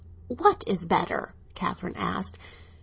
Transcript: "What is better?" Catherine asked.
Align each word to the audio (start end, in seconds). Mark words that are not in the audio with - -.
"What 0.29 0.63
is 0.65 0.85
better?" 0.85 1.35
Catherine 1.53 1.95
asked. 1.95 2.39